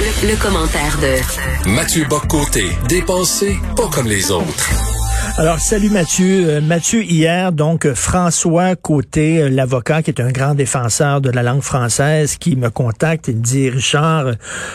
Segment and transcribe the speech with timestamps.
[0.00, 4.70] Le, commentaire de Mathieu Boccoté, dépensé pas comme les autres.
[5.38, 6.48] Alors, salut Mathieu.
[6.48, 11.30] Euh, Mathieu, hier, donc, euh, François Côté, euh, l'avocat qui est un grand défenseur de
[11.30, 14.34] la langue française, qui me contacte et me dit, Richard,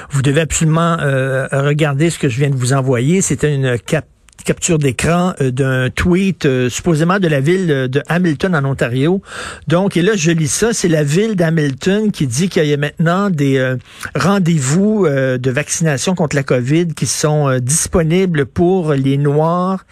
[0.10, 3.22] vous devez absolument regarder ce que je viens de vous envoyer.
[3.22, 4.06] C'était une cap
[4.44, 9.22] capture d'écran euh, d'un tweet euh, supposément de la ville de Hamilton en Ontario.
[9.68, 12.78] Donc, et là, je lis ça, c'est la ville d'Hamilton qui dit qu'il y a
[12.78, 13.78] maintenant des euh,
[14.16, 19.86] rendez-vous de vaccination contre la COVID qui sont disponibles pour les Noirs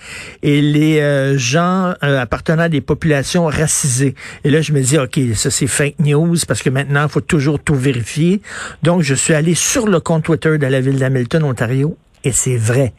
[0.44, 4.16] et les gens appartenant à des populations racisées.
[4.44, 7.22] Et là, je me dis, OK, ça c'est fake news parce que maintenant, il faut
[7.22, 8.42] toujours tout vérifier.
[8.84, 12.58] Donc, je suis allé sur le compte Twitter de la ville d'Hamilton, Ontario, et c'est
[12.58, 12.94] vrai.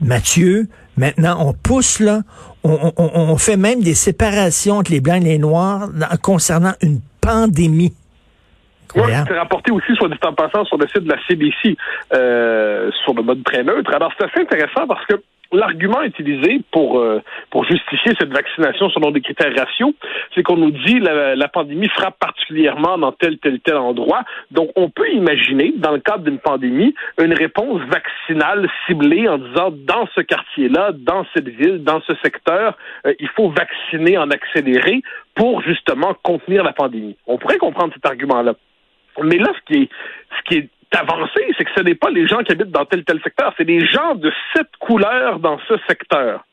[0.00, 2.20] Mathieu, maintenant, on pousse là,
[2.62, 5.88] on, fait même des séparations entre les blancs et les noirs
[6.22, 7.92] concernant une pandémie.
[8.96, 11.76] Oui, c'est rapporté aussi, soit dit en passant, sur le site de la CBC,
[12.12, 13.92] euh, sur le mode très neutre.
[13.92, 15.14] Alors, c'est assez intéressant parce que
[15.54, 19.94] l'argument utilisé pour euh, pour justifier cette vaccination selon des critères raciaux,
[20.34, 24.22] c'est qu'on nous dit la, la pandémie frappe particulièrement dans tel tel tel endroit.
[24.50, 29.70] Donc on peut imaginer dans le cadre d'une pandémie une réponse vaccinale ciblée en disant
[29.72, 35.02] dans ce quartier-là, dans cette ville, dans ce secteur, euh, il faut vacciner en accéléré
[35.34, 37.16] pour justement contenir la pandémie.
[37.26, 38.54] On pourrait comprendre cet argument-là.
[39.22, 39.88] Mais là, ce qui est,
[40.36, 43.04] ce qui est avancé, c'est que ce n'est pas les gens qui habitent dans tel
[43.04, 46.44] tel secteur, c'est les gens de cette couleur dans ce secteur.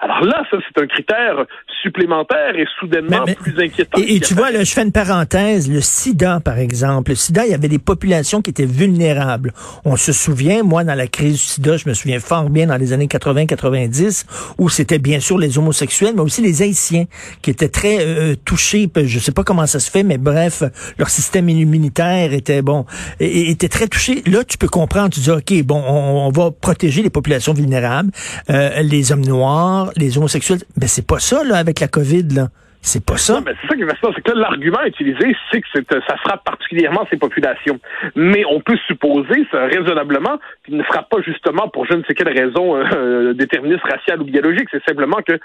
[0.00, 1.44] Alors là, ça, c'est un critère
[1.82, 4.00] supplémentaire et soudainement plus inquiétant.
[4.00, 7.10] Et, tu vois, là, je fais une parenthèse, le sida, par exemple.
[7.10, 9.52] Le sida, il y avait des populations qui étaient vulnérables.
[9.84, 12.76] On se souvient, moi, dans la crise du sida, je me souviens fort bien dans
[12.76, 14.26] les années 80-90,
[14.58, 17.06] où c'était bien sûr les homosexuels, mais aussi les haïtiens,
[17.42, 18.88] qui étaient très euh, touchés.
[18.94, 20.62] Je sais pas comment ça se fait, mais bref,
[20.98, 22.86] leur système immunitaire était, bon,
[23.18, 24.22] était très touché.
[24.26, 28.10] Là, tu peux comprendre, tu dis, OK, bon, on, va protéger les populations vulnérables,
[28.50, 30.60] euh, les hommes noirs, les homosexuels.
[30.76, 32.48] Mais ben, c'est pas ça, là, avec la COVID, là.
[32.80, 33.42] C'est pas ça.
[33.44, 37.16] c'est ça qui va se C'est que l'argument utilisé, c'est que ça frappe particulièrement ces
[37.16, 37.78] populations.
[38.14, 42.14] Mais on peut supposer, ça, raisonnablement, qu'il ne frappe pas justement pour je ne sais
[42.14, 44.68] quelle raison euh, euh déterministe, raciale ou biologique.
[44.70, 45.38] C'est simplement que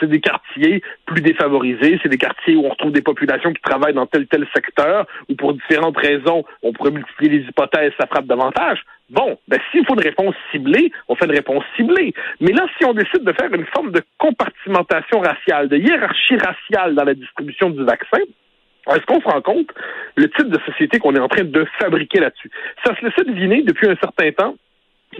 [0.00, 3.94] c'est des quartiers plus défavorisés, c'est des quartiers où on retrouve des populations qui travaillent
[3.94, 8.26] dans tel tel secteur, ou pour différentes raisons, on pourrait multiplier les hypothèses, ça frappe
[8.26, 8.84] davantage.
[9.10, 12.14] Bon, ben s'il faut une réponse ciblée, on fait une réponse ciblée.
[12.40, 16.94] Mais là, si on décide de faire une forme de compartimentation raciale, de hiérarchie raciale
[16.94, 18.20] dans la distribution du vaccin,
[18.88, 19.68] est-ce qu'on se rend compte
[20.16, 22.50] le type de société qu'on est en train de fabriquer là-dessus?
[22.84, 24.56] Ça se laissait deviner depuis un certain temps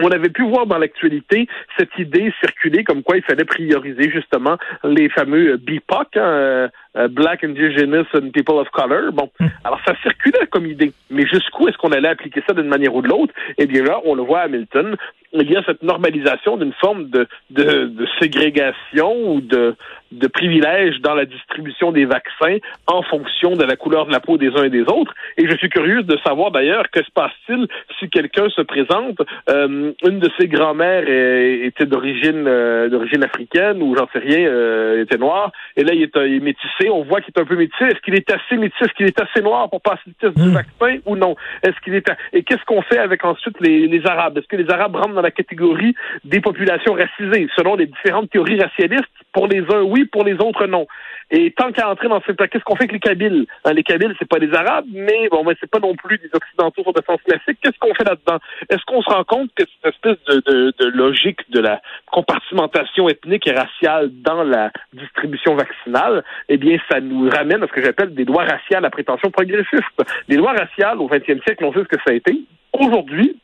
[0.01, 1.47] on avait pu voir dans l'actualité
[1.79, 7.45] cette idée circuler comme quoi il fallait prioriser justement les fameux BIPOC, hein, euh, Black,
[7.45, 9.13] Indigenous and People of Color.
[9.13, 9.47] Bon, hmm.
[9.65, 13.03] alors ça circulait comme idée, mais jusqu'où est-ce qu'on allait appliquer ça d'une manière ou
[13.03, 13.33] de l'autre?
[13.59, 14.97] Eh bien là, on le voit à Hamilton,
[15.33, 19.77] il y a cette normalisation d'une forme de, de, de, ségrégation ou de,
[20.13, 22.57] de privilège dans la distribution des vaccins
[22.87, 25.15] en fonction de la couleur de la peau des uns et des autres.
[25.37, 27.69] Et je suis curieuse de savoir d'ailleurs que se passe-t-il
[27.99, 33.95] si quelqu'un se présente, euh, une de ses grand-mères était d'origine euh, d'origine africaine ou
[33.97, 37.21] j'en sais rien, euh, était noire, et là il est, il est métissé, on voit
[37.21, 37.85] qu'il est un peu métissé.
[37.85, 40.49] Est-ce qu'il est assez métissé, est-ce qu'il est assez noir pour passer le test du
[40.49, 40.55] hmm.
[40.55, 41.37] vaccin ou non?
[41.63, 44.39] Est-ce qu'il est et qu'est-ce qu'on fait avec ensuite les, les Arabes?
[44.39, 48.61] Est-ce que les Arabes rentrent dans la catégorie des populations racisées, selon les différentes théories
[48.61, 49.05] racialistes?
[49.33, 50.87] Pour les uns, oui, pour les autres, non.
[51.31, 52.37] Et tant qu'à entrer dans cette...
[52.49, 53.47] Qu'est-ce qu'on fait avec les Kabyles?
[53.65, 56.31] Hein, les Kabyles, c'est pas des Arabes, mais bon, mais c'est pas non plus des
[56.33, 57.59] Occidentaux sur de sens classique.
[57.63, 58.39] Qu'est-ce qu'on fait là-dedans?
[58.69, 61.81] Est-ce qu'on se rend compte que cette espèce de, de, de, logique de la
[62.11, 67.73] compartimentation ethnique et raciale dans la distribution vaccinale, eh bien, ça nous ramène à ce
[67.73, 70.03] que j'appelle des lois raciales à prétention progressiste.
[70.29, 72.41] Les lois raciales, au XXe siècle, on sait ce que ça a été.
[72.73, 73.37] Aujourd'hui,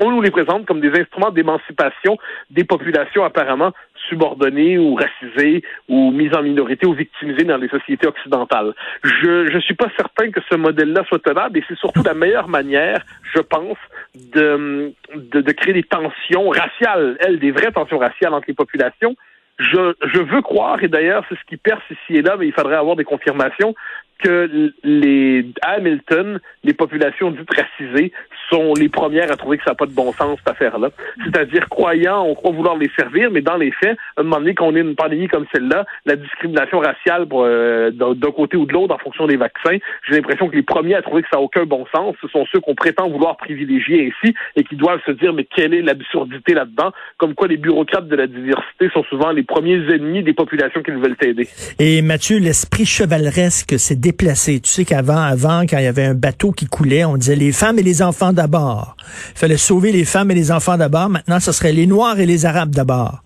[0.00, 2.18] on nous les présente comme des instruments d'émancipation
[2.50, 3.72] des populations apparemment
[4.08, 8.72] subordonnées ou racisées ou mises en minorité ou victimisées dans les sociétés occidentales.
[9.02, 12.48] Je ne suis pas certain que ce modèle-là soit tenable et c'est surtout la meilleure
[12.48, 13.02] manière,
[13.34, 13.78] je pense,
[14.14, 19.16] de, de, de créer des tensions raciales, elles, des vraies tensions raciales entre les populations
[19.58, 22.52] je, je veux croire, et d'ailleurs c'est ce qui perce ici et là, mais il
[22.52, 23.74] faudrait avoir des confirmations,
[24.18, 28.12] que les Hamilton, les populations dites racisées
[28.50, 30.90] sont les premières à trouver que ça n'a pas de bon sens cette affaire-là.
[31.24, 34.54] C'est-à-dire croyant, on croit vouloir les servir, mais dans les faits, à un moment donné
[34.54, 38.94] qu'on ait une pandémie comme celle-là, la discrimination raciale euh, d'un côté ou de l'autre
[38.94, 39.76] en fonction des vaccins,
[40.08, 42.46] j'ai l'impression que les premiers à trouver que ça n'a aucun bon sens, ce sont
[42.52, 46.54] ceux qu'on prétend vouloir privilégier ainsi et qui doivent se dire mais quelle est l'absurdité
[46.54, 50.82] là-dedans, comme quoi les bureaucrates de la diversité sont souvent les premiers ennemis des populations
[50.82, 51.48] qui veulent aider.
[51.78, 56.52] Et Mathieu, l'esprit chevaleresque, c'est Tu sais qu'avant, avant, quand il y avait un bateau
[56.52, 58.96] qui coulait, on disait les femmes et les enfants d'abord.
[59.32, 61.08] Il fallait sauver les femmes et les enfants d'abord.
[61.08, 63.22] Maintenant, ce serait les Noirs et les Arabes d'abord.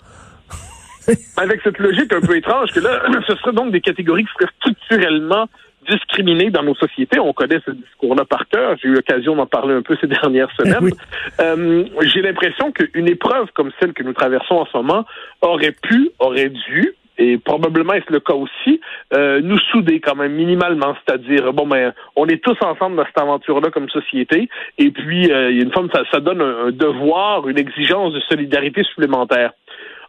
[1.37, 4.53] Avec cette logique un peu étrange que là, ce serait donc des catégories qui seraient
[4.59, 5.49] structurellement
[5.91, 7.19] discriminées dans nos sociétés.
[7.19, 8.77] On connaît ce discours-là par cœur.
[8.81, 10.93] J'ai eu l'occasion d'en parler un peu ces dernières semaines.
[11.41, 15.05] Euh, J'ai l'impression qu'une épreuve comme celle que nous traversons en ce moment
[15.43, 18.81] aurait pu, aurait dû, et probablement est-ce le cas aussi,
[19.14, 23.20] euh, nous souder quand même minimalement, c'est-à-dire bon ben on est tous ensemble dans cette
[23.20, 28.14] aventure-là comme société, et puis euh, une forme ça, ça donne un, devoir, une exigence
[28.14, 29.52] de solidarité supplémentaire.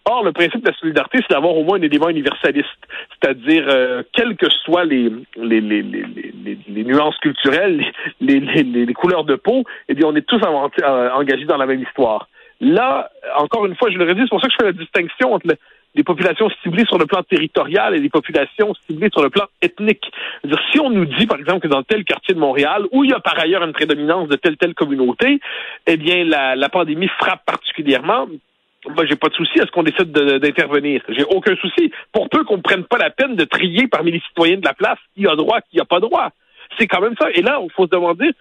[0.06, 2.66] Or, le principe de la solidarité, c'est d'avoir au moins un élément universaliste,
[3.12, 7.86] c'est-à-dire, euh, quelles que soient les, les, les, les, les nuances culturelles,
[8.20, 12.30] les, les, couleurs de peau, eh bien, on est tous engagés dans la même histoire.
[12.62, 15.34] Là, encore une fois, je le redis, c'est pour ça que je fais la distinction
[15.34, 15.48] entre
[15.96, 20.12] les populations ciblées sur le plan territorial et les populations ciblées sur le plan ethnique.
[20.46, 23.12] -dire, si on nous dit, par exemple, que dans tel quartier de Montréal, où il
[23.12, 25.40] y a par ailleurs une prédominance de telle telle communauté,
[25.88, 28.28] eh bien, la, la pandémie frappe particulièrement,
[28.96, 31.04] moi, j'ai pas de souci à ce qu'on décide d'intervenir.
[31.10, 31.92] J'ai aucun souci.
[32.12, 34.74] Pour peu qu'on ne prenne pas la peine de trier parmi les citoyens de la
[34.74, 36.30] place qui a droit, qui a pas droit.
[36.80, 37.30] C'est quand même ça.
[37.32, 38.32] Et là, il faut se demander,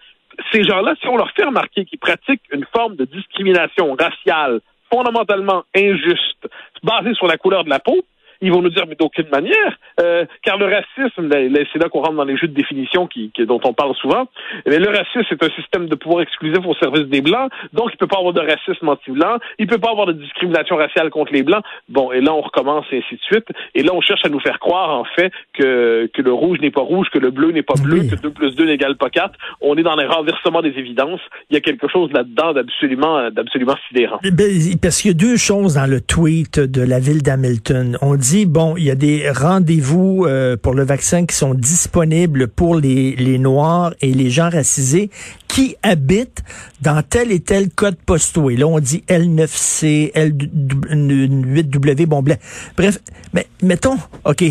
[0.51, 4.61] ces gens-là, si on leur fait remarquer qu'ils pratiquent une forme de discrimination raciale
[4.91, 6.47] fondamentalement injuste,
[6.83, 8.05] basée sur la couleur de la peau,
[8.41, 12.15] ils vont nous dire, mais d'aucune manière, euh, car le racisme, c'est là qu'on rentre
[12.15, 14.27] dans les jeux de définition qui, qui, dont on parle souvent,
[14.65, 17.97] mais le racisme, c'est un système de pouvoir exclusif au service des Blancs, donc il
[17.97, 21.43] peut pas avoir de racisme anti-blanc, il peut pas avoir de discrimination raciale contre les
[21.43, 21.63] Blancs.
[21.89, 23.45] Bon, et là, on recommence, et ainsi de suite.
[23.75, 26.71] Et là, on cherche à nous faire croire, en fait, que, que le rouge n'est
[26.71, 29.33] pas rouge, que le bleu n'est pas bleu, que 2 plus 2 n'égale pas 4.
[29.61, 31.21] On est dans les renversements des évidences.
[31.49, 34.19] Il y a quelque chose là-dedans d'absolument, d'absolument sidérant.
[34.23, 34.49] Ben,
[34.81, 37.97] parce qu'il y a deux choses dans le tweet de la ville d'Hamilton.
[38.01, 42.47] On dit bon, il y a des rendez-vous euh, pour le vaccin qui sont disponibles
[42.47, 45.09] pour les, les Noirs et les gens racisés
[45.47, 46.43] qui habitent
[46.81, 48.49] dans tel et tel code postaux.
[48.49, 52.99] Et là, on dit L9C, L8W, bon, bref,
[53.33, 54.43] mais mettons, OK,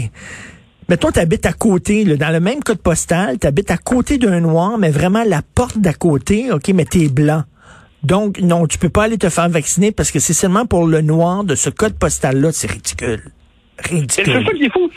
[0.89, 4.41] mettons, tu habites à côté, dans le même code postal, tu habites à côté d'un
[4.41, 7.45] noir, mais vraiment la porte d'à côté, OK, mais tu es blanc.
[8.03, 11.03] Donc, non, tu peux pas aller te faire vacciner parce que c'est seulement pour le
[11.03, 12.51] noir de ce code postal-là.
[12.53, 13.31] C'est ridicule.
[14.09, 14.39] C'est ça.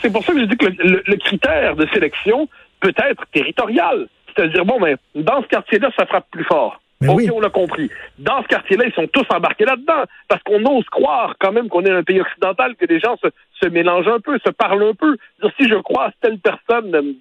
[0.00, 2.48] C'est pour ça que je dis que le, critère de sélection
[2.80, 4.08] peut être territorial.
[4.34, 6.80] C'est-à-dire, bon, mais dans ce quartier-là, ça frappe plus fort.
[7.06, 7.90] ok, on l'a compris.
[8.18, 10.04] Dans ce quartier-là, ils sont tous embarqués là-dedans.
[10.28, 13.28] Parce qu'on ose croire quand même qu'on est un pays occidental, que les gens se,
[13.62, 15.16] se mélangent un peu, se parlent un peu.
[15.58, 17.16] si je croise telle personne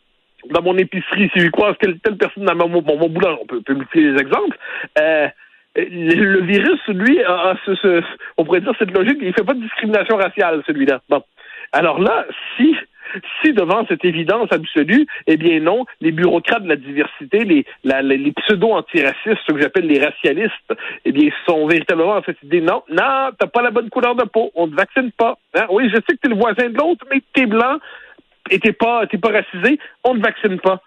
[0.49, 3.73] dans mon épicerie, si je croise telle, personne dans mon, mon, boulot, on peut, peut
[3.73, 4.57] multiplier les exemples,
[4.99, 5.27] euh,
[5.75, 7.55] le virus, lui, a,
[8.37, 11.01] on pourrait dire cette logique, il fait pas de discrimination raciale, celui-là.
[11.09, 11.23] Bon.
[11.73, 12.25] Alors là,
[12.55, 12.75] si
[13.41, 18.31] si devant cette évidence absolue, eh bien non, les bureaucrates de la diversité, les, les
[18.31, 20.73] pseudo-antiracistes, ceux que j'appelle les racialistes,
[21.05, 24.23] eh bien, sont véritablement en cette idée, non, non, t'as pas la bonne couleur de
[24.23, 25.37] peau, on te vaccine pas.
[25.55, 25.65] Hein?
[25.69, 27.77] Oui, je sais que t'es le voisin de l'autre, mais t'es blanc
[28.49, 30.81] et t'es pas, t'es pas racisé, on te vaccine pas.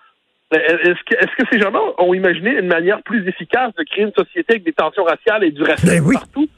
[0.55, 4.05] Euh, est-ce que, est-ce que ces gens-là ont imaginé une manière plus efficace de créer
[4.05, 6.49] une société avec des tensions raciales et du racisme ben partout?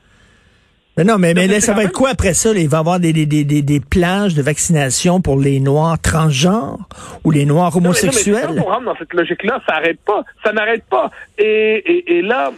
[0.99, 2.50] Mais non, mais, mais là, ça va être quoi après ça?
[2.56, 6.89] Il va y avoir des, des, des, des, plages de vaccination pour les Noirs transgenres
[7.23, 8.56] ou les Noirs homosexuels?
[8.56, 10.25] Non, on rentre dans cette logique-là, ça n'arrête pas.
[10.45, 11.12] Ça n'arrête pas.
[11.39, 12.50] Et, et, et, là,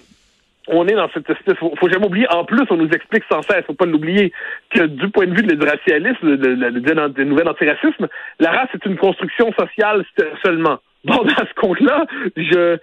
[0.69, 1.55] on est dans cette espèce.
[1.59, 2.27] Faut, faut jamais oublier.
[2.31, 4.33] En plus, on nous explique sans cesse, faut pas l'oublier,
[4.71, 8.97] que du point de vue du de, de, de, nouvel antiracisme, la race est une
[8.97, 10.03] construction sociale
[10.43, 10.79] seulement.
[11.05, 12.05] Bon, dans ce compte-là,
[12.37, 12.77] je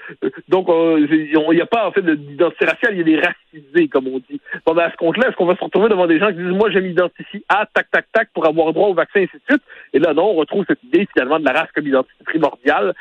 [0.47, 4.07] donc il n'y a pas en fait d'identité raciale, il y a des racisés, comme
[4.07, 4.41] on dit.
[4.65, 6.71] Bon, dans ce compte-là, est-ce qu'on va se retrouver devant des gens qui disent moi
[6.71, 9.63] je m'identifie à tac tac tac pour avoir droit au vaccin ainsi de suite?
[9.93, 12.93] Et là non, on retrouve cette idée finalement de la race comme identité primordiale.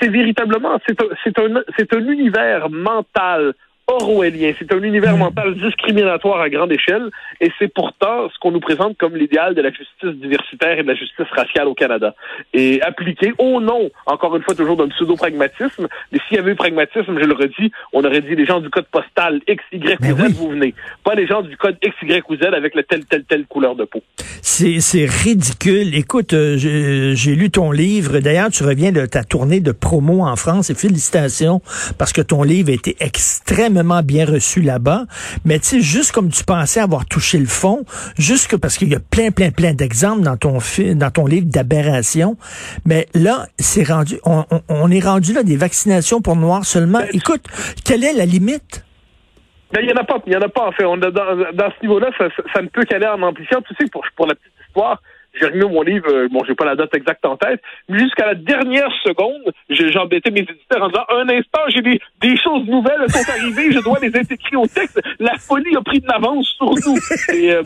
[0.00, 3.54] C'est véritablement c'est un c'est un un univers mental
[3.86, 4.52] orwellien.
[4.58, 5.20] C'est un univers hmm.
[5.20, 7.10] mental discriminatoire à grande échelle
[7.40, 10.88] et c'est pourtant ce qu'on nous présente comme l'idéal de la justice diversitaire et de
[10.88, 12.14] la justice raciale au Canada.
[12.52, 15.88] Et appliqué au nom, encore une fois, toujours d'un pseudo-pragmatisme.
[16.12, 18.70] Mais s'il y avait eu pragmatisme, je le redis, on aurait dit les gens du
[18.70, 20.74] code postal X, Y ou Z, vous venez.
[21.02, 23.74] Pas les gens du code X, Y ou Z avec la telle, telle, telle couleur
[23.74, 24.02] de peau.
[24.42, 25.94] C'est ridicule.
[25.94, 28.18] Écoute, euh, j'ai lu ton livre.
[28.20, 31.60] D'ailleurs, tu reviens de ta tournée de promo en France et félicitations
[31.98, 32.96] parce que ton livre a été
[33.74, 35.04] extrêmement bien reçu là-bas.
[35.44, 37.84] Mais tu sais, juste comme tu pensais avoir touché le fond,
[38.16, 40.58] juste parce qu'il y a plein, plein, plein d'exemples dans ton
[40.94, 42.36] dans ton livre d'aberration.
[42.86, 47.00] Mais là, c'est rendu, on, est rendu là des vaccinations pour noirs seulement.
[47.00, 47.42] Ben, Écoute,
[47.84, 48.84] quelle est la limite?
[49.72, 50.84] Ben, il n'y en a pas, il y en a pas en fait.
[50.84, 53.60] On dans, ce niveau-là, ça, ne peut qu'aller en amplifiant.
[53.62, 55.00] Tu sais, pour, pour la petite histoire,
[55.38, 58.26] j'ai remis mon livre, euh, bon, j'ai pas la date exacte en tête, mais jusqu'à
[58.26, 63.10] la dernière seconde, j'embêtais mes éditeurs en disant, un instant, j'ai des, des choses nouvelles
[63.10, 65.00] sont arrivées, je dois les intégrer au texte.
[65.18, 66.98] La folie a pris de l'avance sur nous.
[67.30, 67.62] Euh,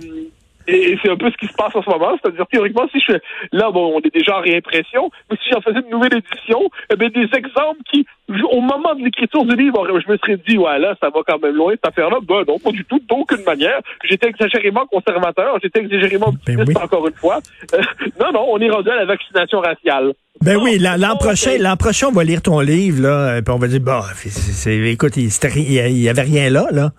[0.69, 2.17] et, c'est un peu ce qui se passe en ce moment.
[2.21, 3.15] C'est-à-dire, théoriquement, si je
[3.53, 6.61] là, bon, on est déjà en réimpression, mais si j'en faisais une nouvelle édition,
[6.93, 8.07] eh bien, des exemples qui,
[8.51, 11.43] au moment de l'écriture du livre, je me serais dit, ouais, là, ça va quand
[11.43, 12.19] même loin, cette affaire-là.
[12.23, 13.81] Ben non, pas du tout, d'aucune manière.
[14.05, 17.41] J'étais exagérément conservateur, j'étais exagérément ben encore une fois.
[17.75, 17.81] Euh,
[18.21, 20.13] non, non, on est rendu à la vaccination raciale.
[20.43, 23.67] Ben oui, l'an prochain, l'an prochain, on va lire ton livre, là, puis on va
[23.67, 26.91] dire, bah, c'est, écoute, il, il y avait rien là, là.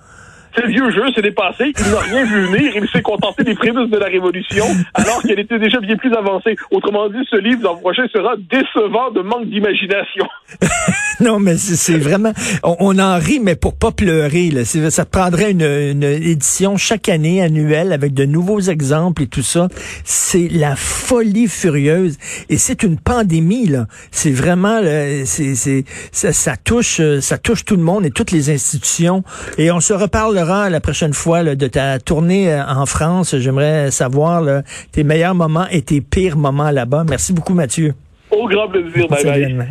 [0.56, 1.74] C'est le vieux jeu, c'est dépassé.
[1.78, 2.72] Il n'a rien vu venir.
[2.76, 6.56] Il s'est contenté des prémices de la Révolution, alors qu'elle était déjà bien plus avancée.
[6.72, 10.26] Autrement dit, ce livre, l'an prochain, sera décevant de manque d'imagination.
[11.20, 12.34] non, mais c'est vraiment...
[12.64, 14.50] On, en rit, mais pour pas pleurer.
[14.50, 14.66] Là.
[14.66, 19.68] Ça prendrait une, édition chaque année, annuelle, avec de nouveaux exemples et tout ça.
[20.04, 22.18] C'est la folie furieuse.
[22.50, 23.86] Et c'est une pandémie, là.
[24.12, 24.82] C'est vraiment...
[25.26, 29.24] c'est ça, ça, touche, ça touche tout le monde et toutes les institutions.
[29.58, 33.36] Et on se reparle la prochaine fois de ta tournée euh, en France.
[33.38, 37.06] J'aimerais savoir tes meilleurs moments et tes pires moments là-bas.
[37.08, 37.94] Merci beaucoup, Mathieu.
[38.32, 39.08] Au grand plaisir.
[39.08, 39.68] Bye bye.